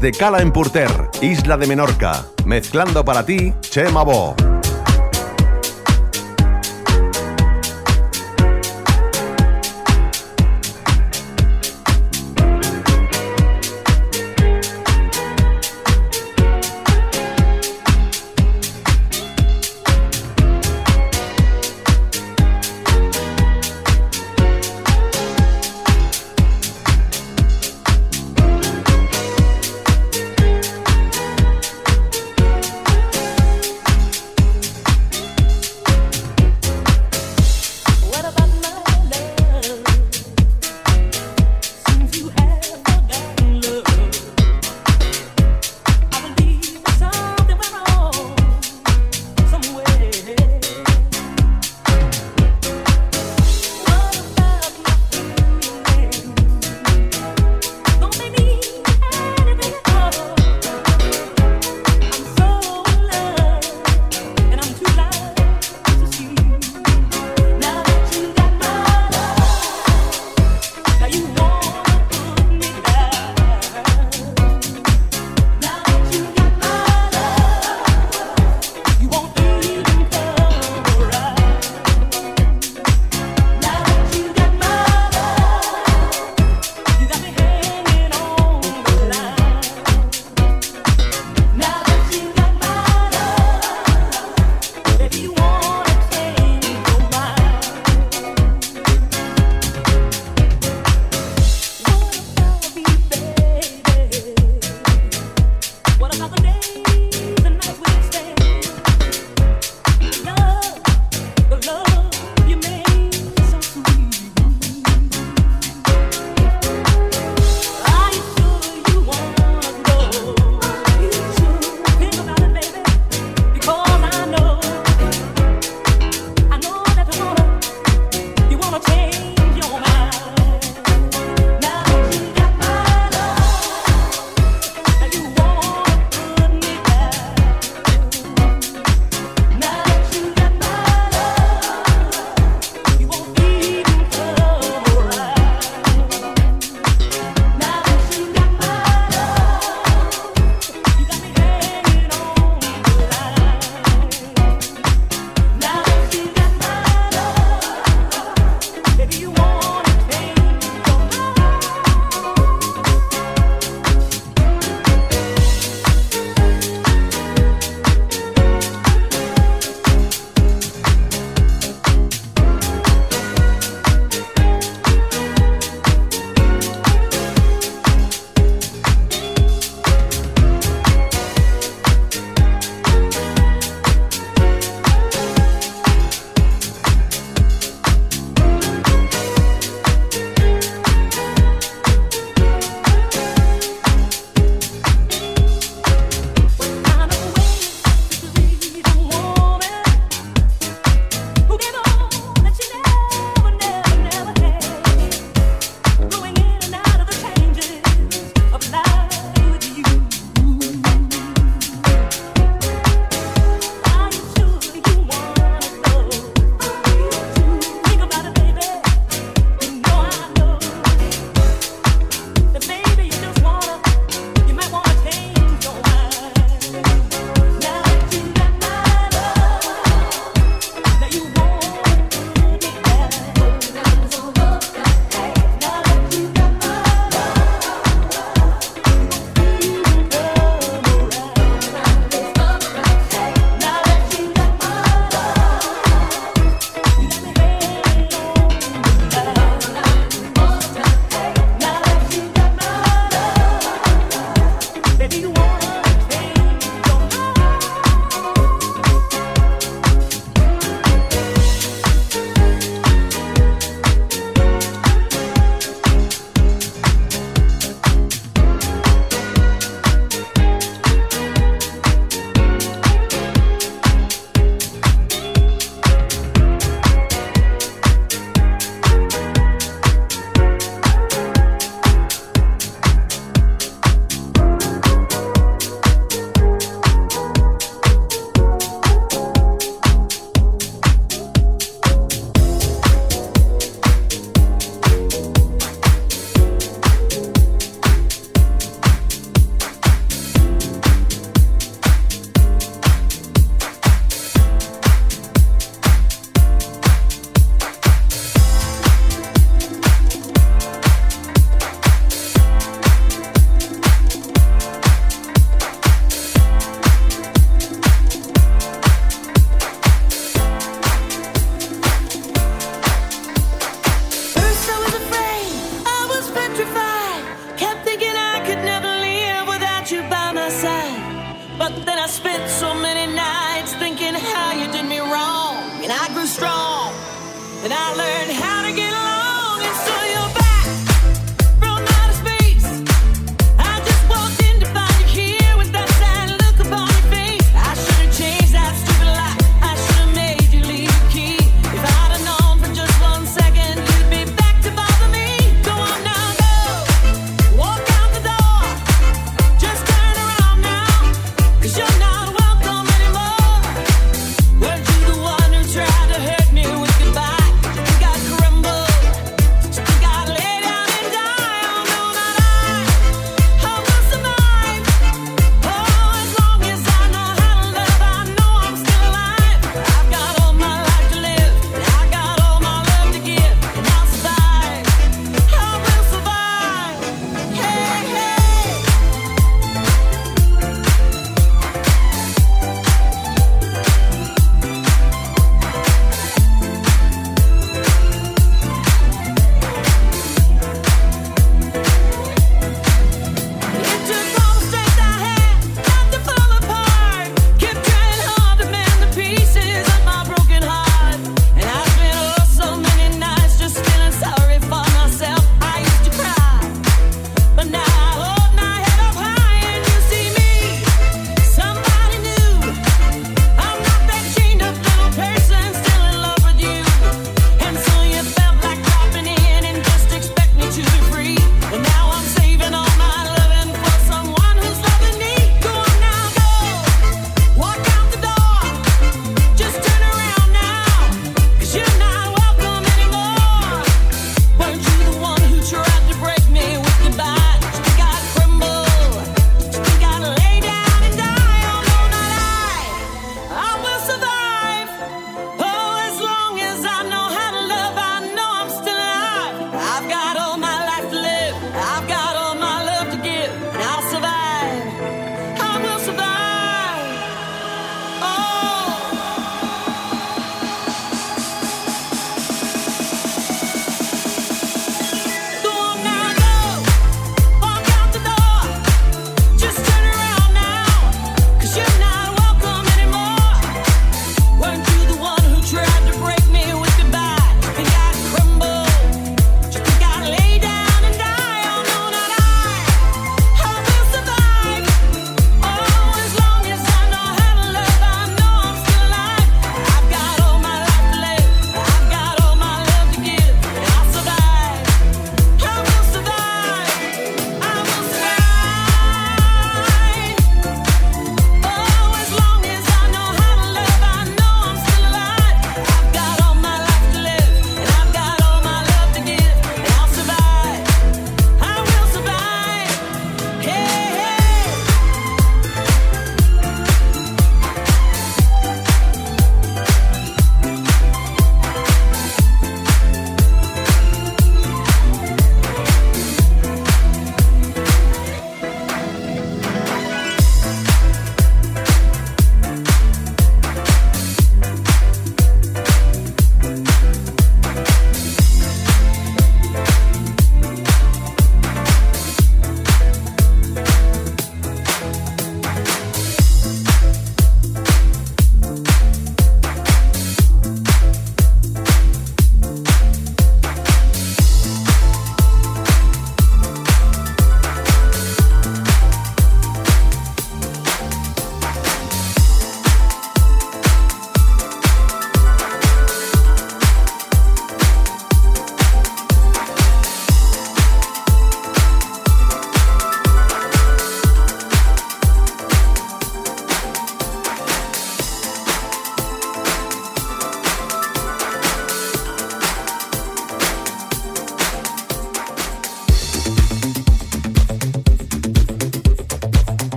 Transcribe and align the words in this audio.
desde 0.00 0.12
Cala 0.12 0.42
en 0.42 0.52
Purter, 0.52 0.90
Isla 1.22 1.56
de 1.56 1.66
Menorca. 1.66 2.26
Mezclando 2.44 3.02
para 3.02 3.24
ti, 3.24 3.54
Chema 3.60 4.02
Bo. 4.02 4.55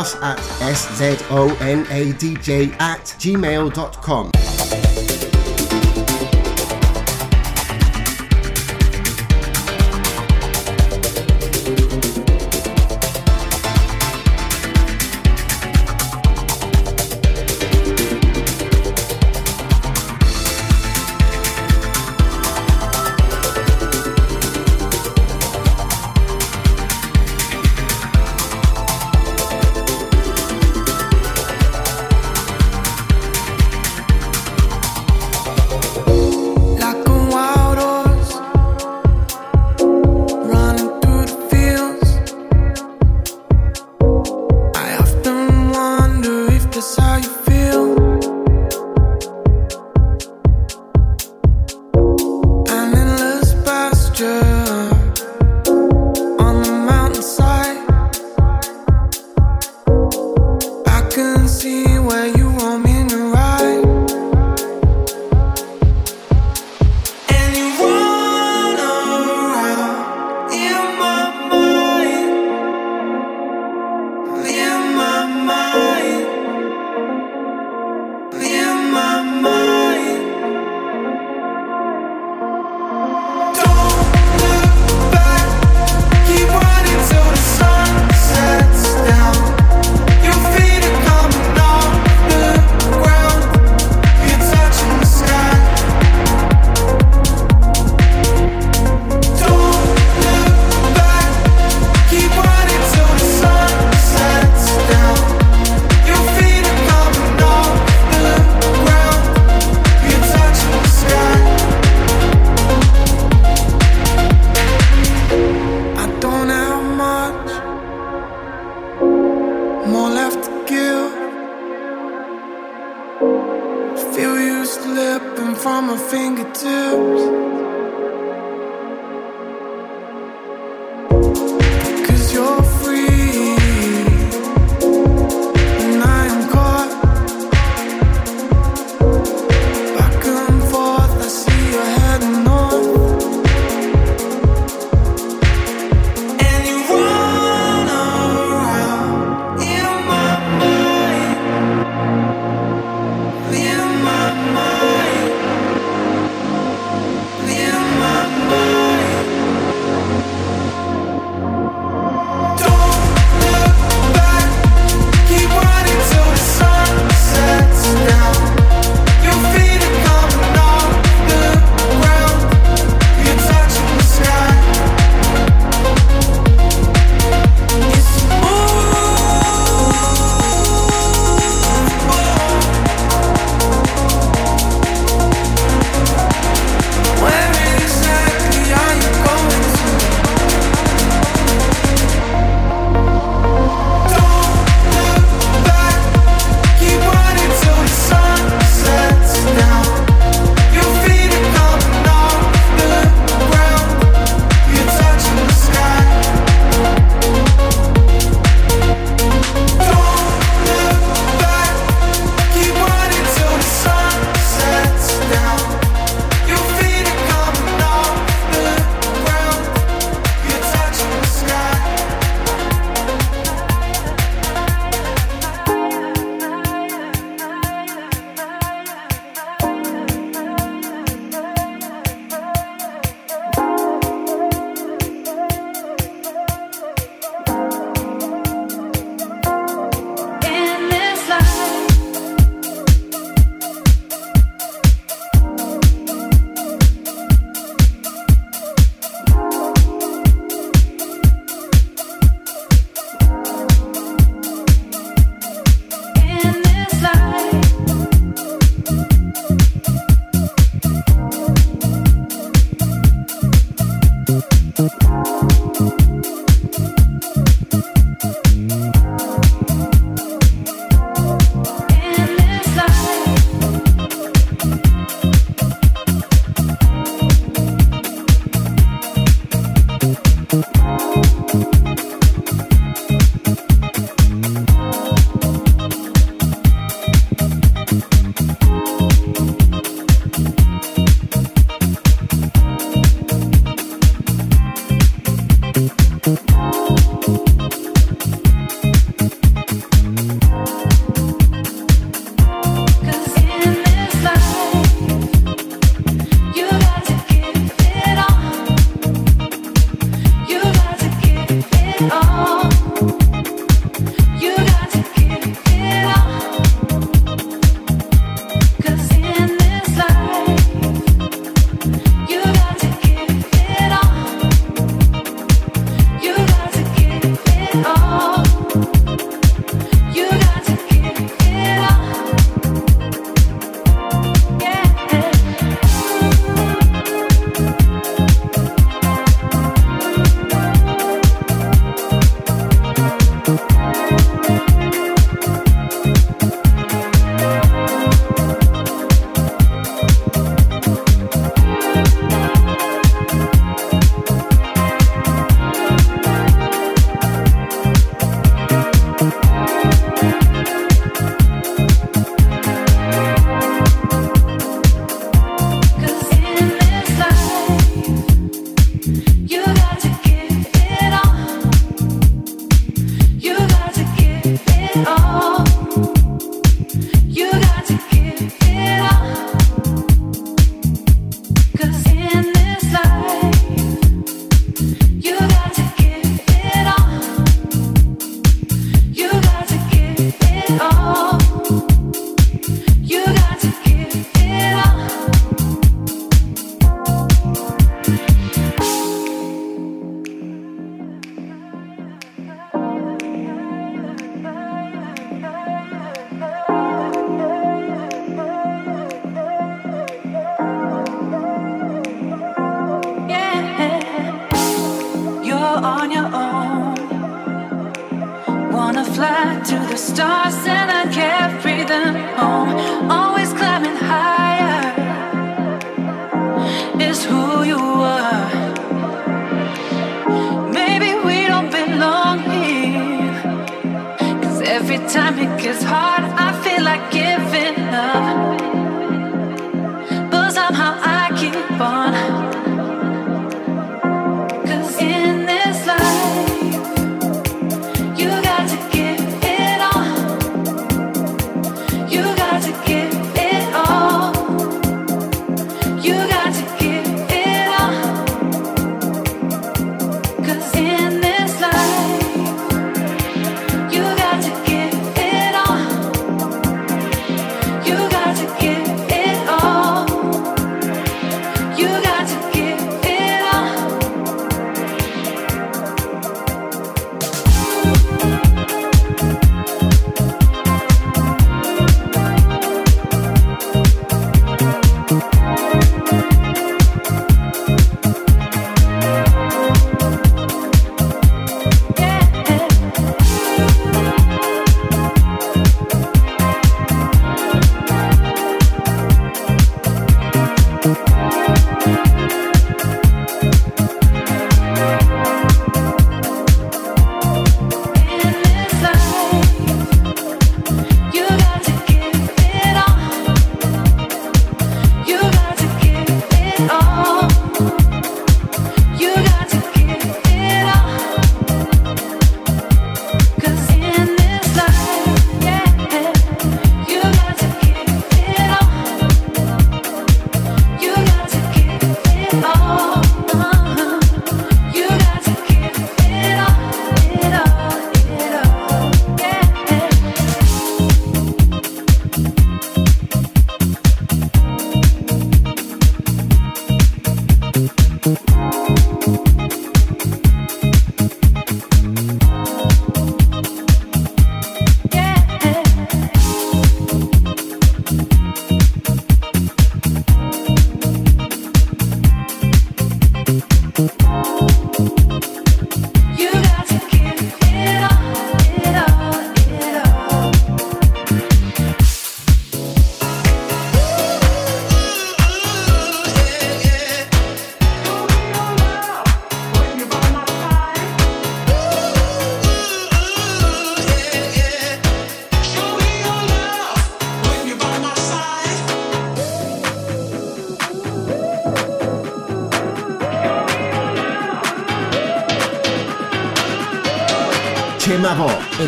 Us 0.00 0.14
at 0.22 0.38
szonadj 0.74 1.20
at 2.78 3.14
gmail.com. 3.18 4.37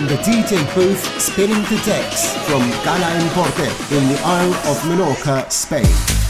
in 0.00 0.06
the 0.06 0.14
DJ 0.22 0.74
booth 0.74 1.20
spinning 1.20 1.62
the 1.64 1.80
decks 1.84 2.34
from 2.46 2.62
Gala 2.84 3.20
Bordet 3.34 3.92
in 3.92 4.08
the 4.08 4.18
Isle 4.24 4.54
of 4.70 4.78
Menorca, 4.88 5.50
Spain. 5.52 6.29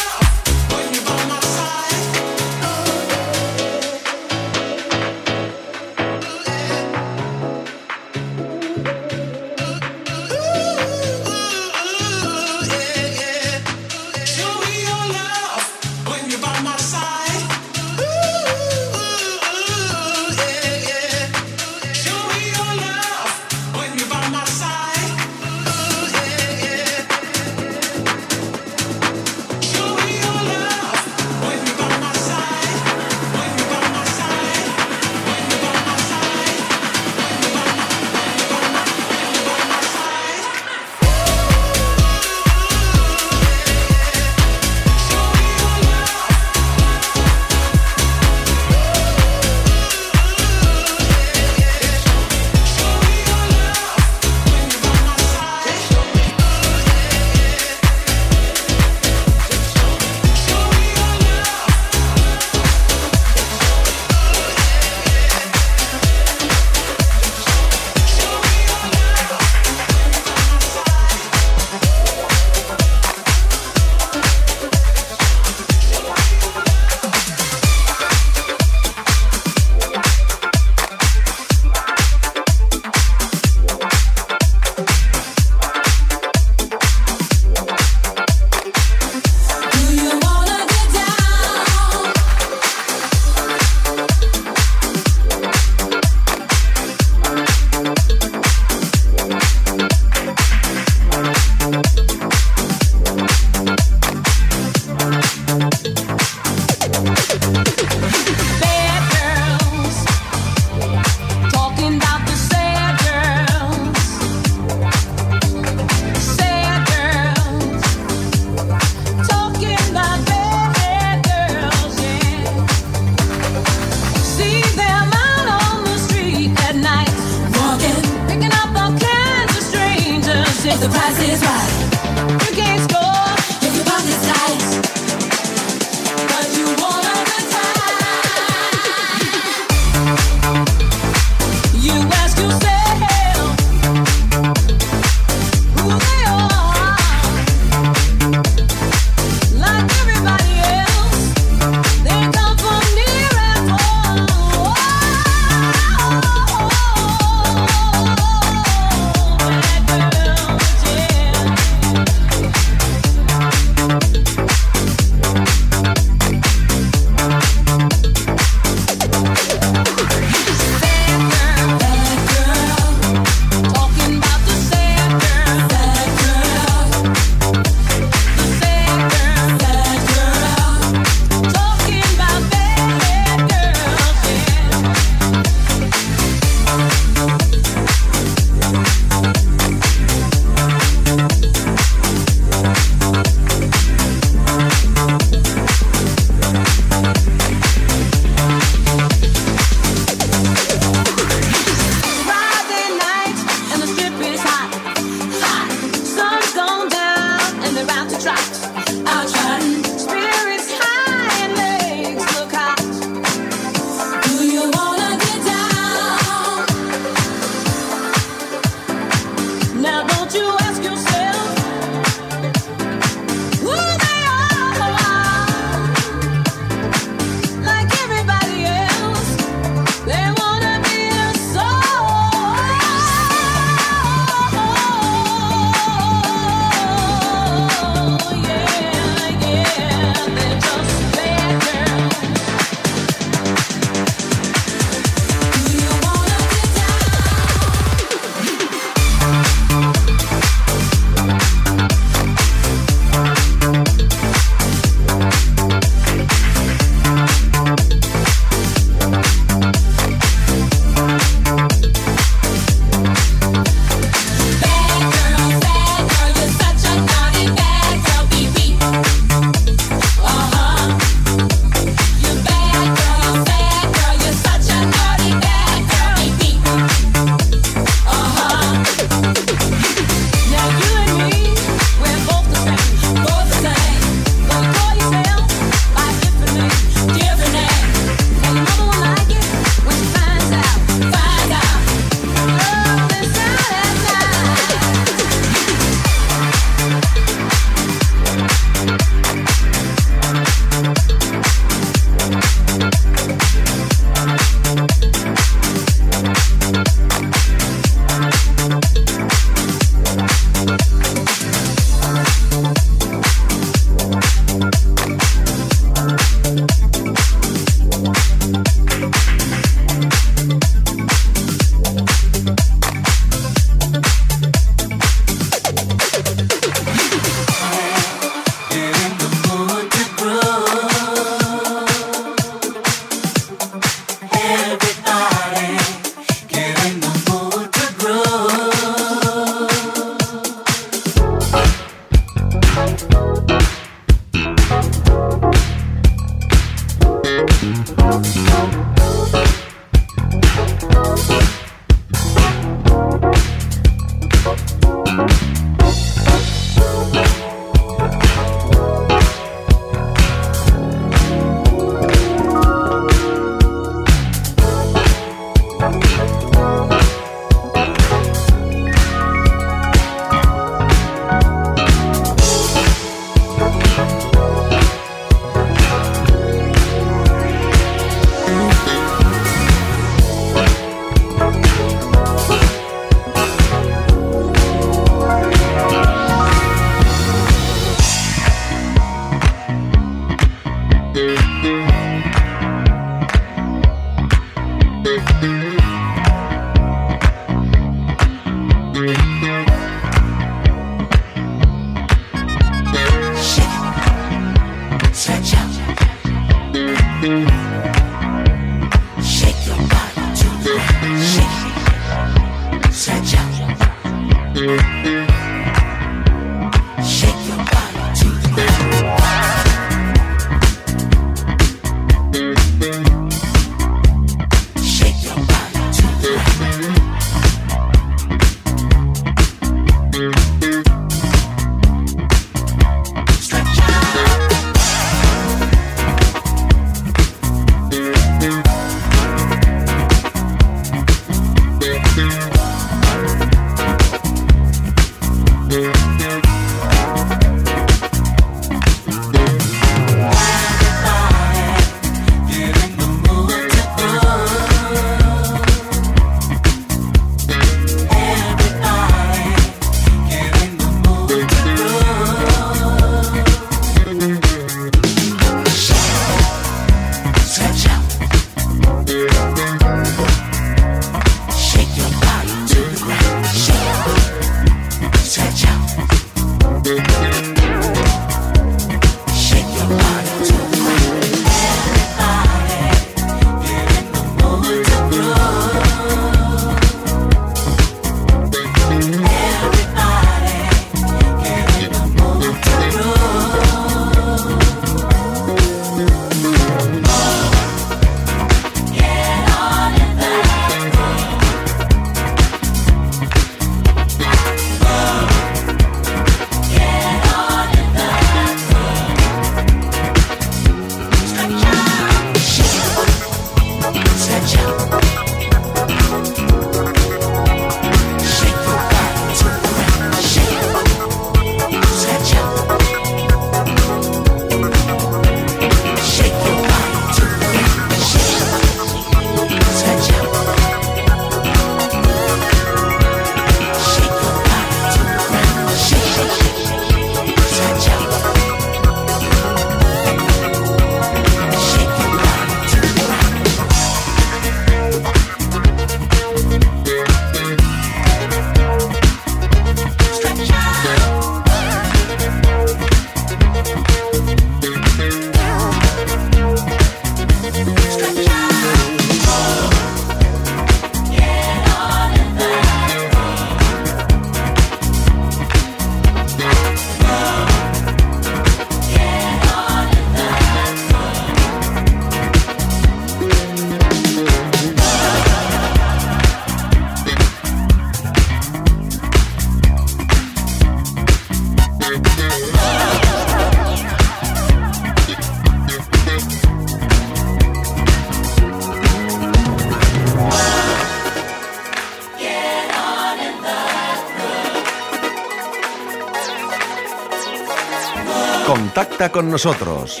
Nosotros. 599.36 600.00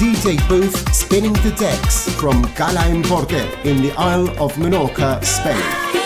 DJ 0.00 0.38
booth 0.48 0.94
spinning 0.94 1.34
the 1.34 1.54
decks 1.58 2.08
from 2.14 2.40
Gala 2.56 2.88
Importe 2.88 3.44
in 3.66 3.82
the 3.82 3.92
Isle 3.98 4.30
of 4.42 4.54
Menorca, 4.54 5.22
Spain. 5.22 5.99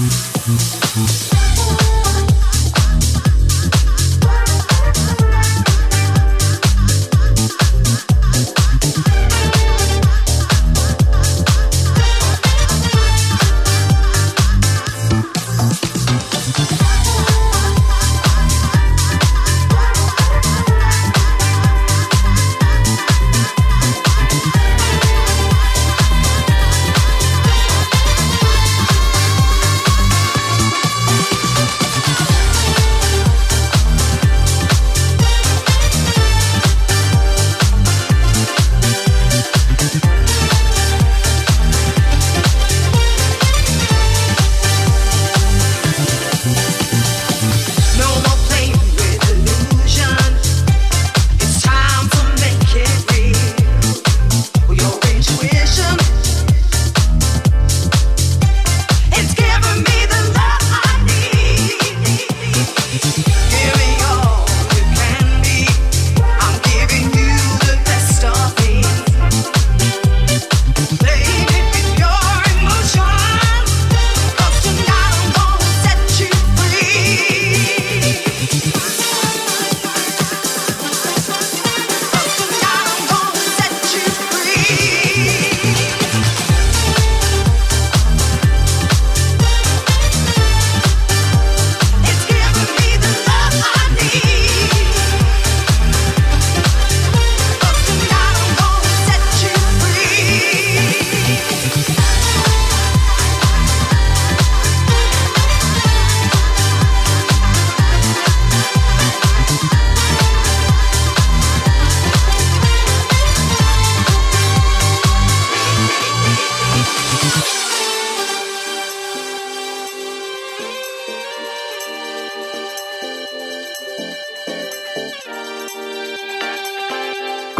Mm-hmm. 0.00 1.39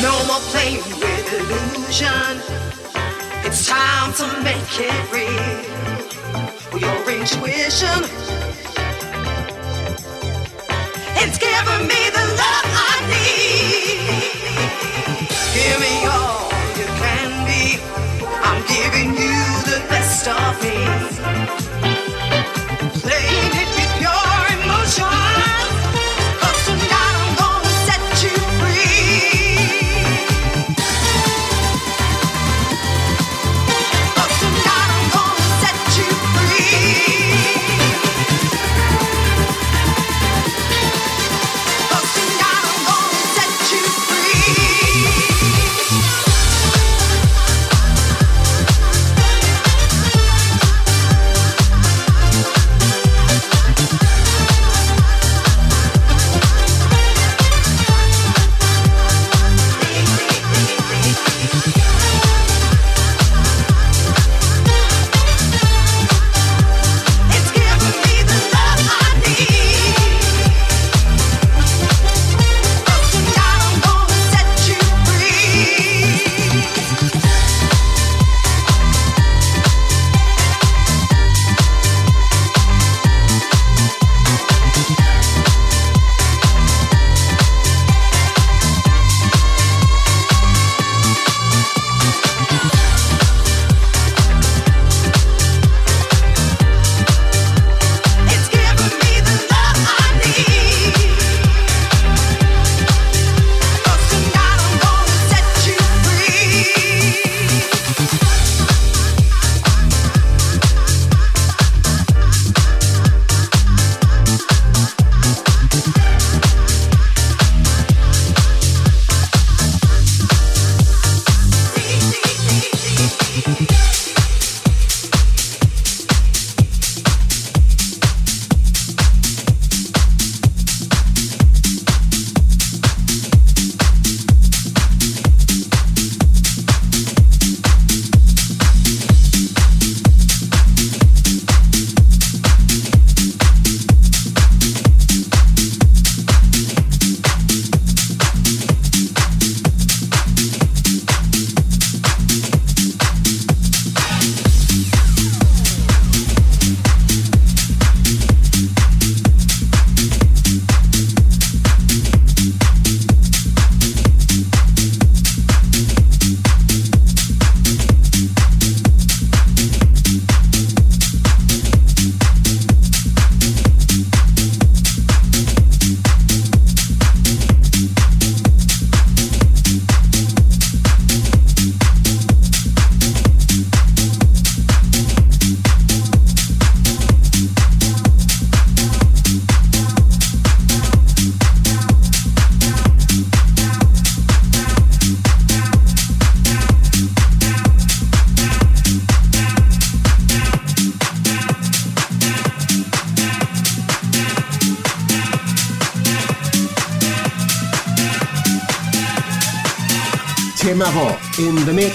No 0.00 0.12
more 0.28 0.40
playing 0.52 0.84
with 1.00 1.32
illusion. 1.32 2.40
It's 3.44 3.66
time 3.66 4.12
to 4.16 4.24
make 4.44 4.78
it 4.78 4.94
real. 5.12 5.64
Your 6.78 7.10
intuition. 7.10 8.04
It's 11.16 11.38
giving 11.40 11.88
me 11.88 12.10
the 12.14 12.24
love 12.36 12.72
I 12.72 13.00
need. 13.10 13.98
Give 15.54 15.80
me 15.80 16.02
your 16.04 16.25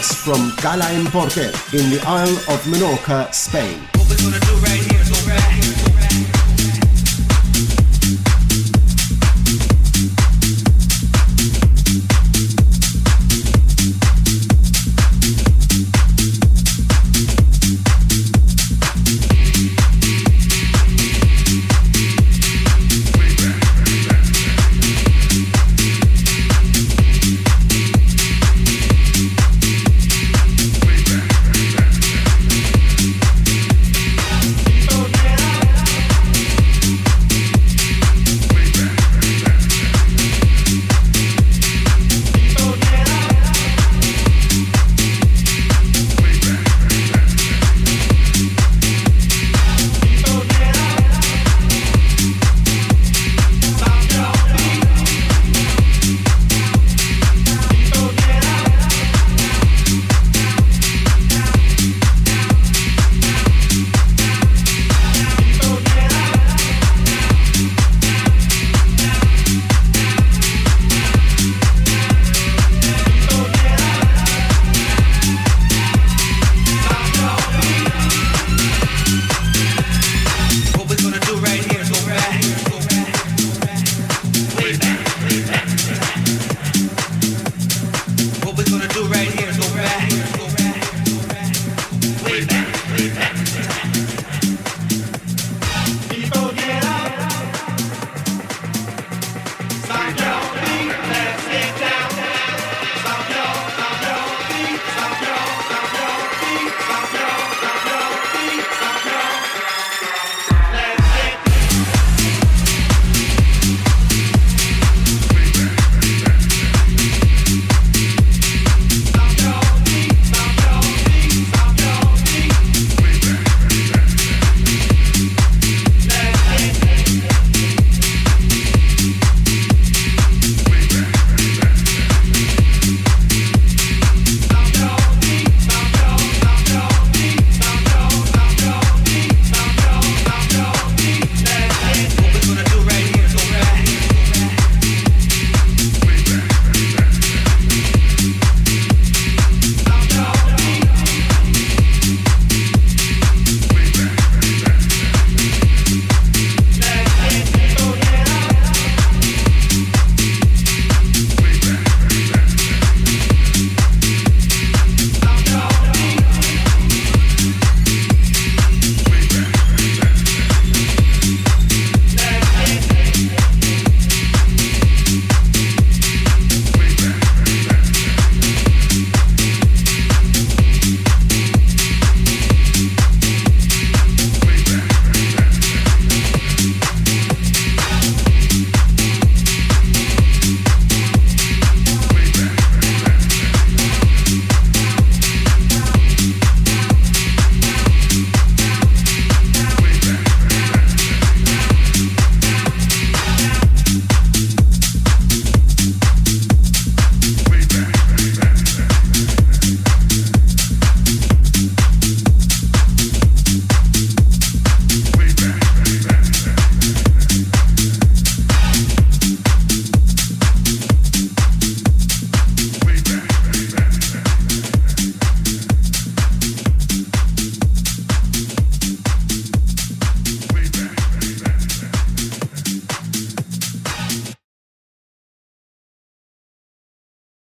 mix 0.02 0.16
from 0.16 0.52
Gala 0.62 0.92
Importer 0.94 1.52
in 1.74 1.90
the 1.92 2.02
Isle 2.08 2.38
of 2.54 2.60
Menorca, 2.66 3.32
Spain. 3.34 3.80